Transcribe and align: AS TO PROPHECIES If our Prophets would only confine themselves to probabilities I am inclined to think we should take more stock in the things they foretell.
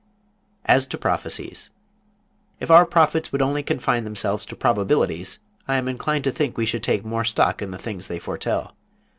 AS 0.65 0.87
TO 0.87 0.97
PROPHECIES 0.97 1.69
If 2.59 2.71
our 2.71 2.87
Prophets 2.87 3.31
would 3.31 3.43
only 3.43 3.61
confine 3.61 4.03
themselves 4.03 4.47
to 4.47 4.55
probabilities 4.55 5.37
I 5.67 5.75
am 5.75 5.87
inclined 5.87 6.23
to 6.23 6.31
think 6.31 6.57
we 6.57 6.65
should 6.65 6.81
take 6.81 7.05
more 7.05 7.23
stock 7.23 7.61
in 7.61 7.69
the 7.69 7.77
things 7.77 8.07
they 8.07 8.17
foretell. 8.17 8.75